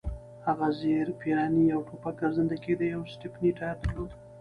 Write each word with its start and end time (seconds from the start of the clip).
هغه 0.45 0.67
زېرپېرني، 0.79 1.63
یو 1.73 1.81
ټوپک، 1.87 2.15
ګرځنده 2.21 2.55
کېږدۍ 2.63 2.89
او 2.91 2.93
یو 2.95 3.09
سټپني 3.13 3.49
ټایر 3.57 3.75
درلود. 3.83 4.11